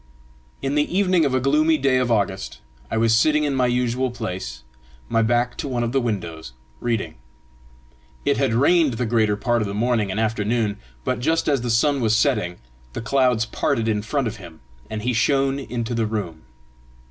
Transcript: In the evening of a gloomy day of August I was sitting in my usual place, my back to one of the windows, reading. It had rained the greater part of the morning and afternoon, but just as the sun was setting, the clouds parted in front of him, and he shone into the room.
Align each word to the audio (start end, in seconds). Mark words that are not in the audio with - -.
In 0.63 0.73
the 0.73 0.97
evening 0.97 1.25
of 1.25 1.35
a 1.35 1.39
gloomy 1.39 1.77
day 1.77 1.97
of 1.97 2.09
August 2.11 2.59
I 2.89 2.97
was 2.97 3.15
sitting 3.15 3.43
in 3.43 3.53
my 3.53 3.67
usual 3.67 4.09
place, 4.09 4.63
my 5.07 5.21
back 5.21 5.55
to 5.57 5.67
one 5.67 5.83
of 5.83 5.91
the 5.91 6.01
windows, 6.01 6.53
reading. 6.79 7.17
It 8.25 8.37
had 8.37 8.55
rained 8.55 8.93
the 8.95 9.05
greater 9.05 9.35
part 9.37 9.61
of 9.61 9.67
the 9.67 9.75
morning 9.75 10.09
and 10.09 10.19
afternoon, 10.19 10.79
but 11.03 11.19
just 11.19 11.47
as 11.47 11.61
the 11.61 11.69
sun 11.69 12.01
was 12.01 12.15
setting, 12.17 12.55
the 12.93 13.01
clouds 13.01 13.45
parted 13.45 13.87
in 13.87 14.01
front 14.01 14.25
of 14.25 14.37
him, 14.37 14.61
and 14.89 15.03
he 15.03 15.13
shone 15.13 15.59
into 15.59 15.93
the 15.93 16.07
room. 16.07 16.45